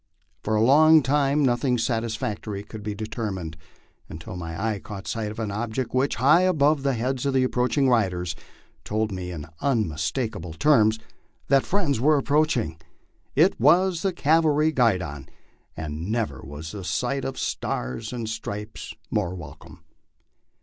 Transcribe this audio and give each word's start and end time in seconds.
For 0.41 0.55
a 0.55 0.63
long 0.63 1.03
time 1.03 1.45
nothing 1.45 1.77
satisfactory 1.77 2.63
could 2.63 2.81
be 2.81 2.95
deter 2.95 3.29
mined, 3.29 3.55
until 4.09 4.35
my 4.35 4.59
eye 4.59 4.79
caught 4.79 5.07
sight 5.07 5.29
of 5.29 5.37
an 5.37 5.51
object 5.51 5.93
which, 5.93 6.15
high 6.15 6.41
above 6.41 6.81
the 6.81 6.95
heads 6.95 7.27
of 7.27 7.35
the 7.35 7.43
approaching 7.43 7.87
riders, 7.87 8.35
told 8.83 9.11
me 9.11 9.29
in 9.29 9.45
unmistakable 9.59 10.53
terms 10.53 10.97
that 11.49 11.67
friends 11.67 11.99
were 11.99 12.17
ap 12.17 12.25
proaching. 12.25 12.81
It 13.35 13.59
was 13.59 14.01
the 14.01 14.11
cavalry 14.11 14.71
guidon, 14.71 15.29
and 15.77 16.11
never 16.11 16.41
was 16.43 16.71
the 16.71 16.83
sight 16.83 17.23
of 17.23 17.37
stars 17.37 18.11
and 18.11 18.27
stripes 18.27 18.95
more 19.11 19.35
welcome. 19.35 19.83